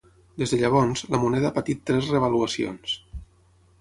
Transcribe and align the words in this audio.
Des 0.43 0.53
de 0.53 0.57
llavors, 0.61 1.03
la 1.15 1.19
moneda 1.25 1.49
ha 1.51 1.55
patit 1.59 1.85
tres 1.91 2.11
revaluacions. 2.15 2.97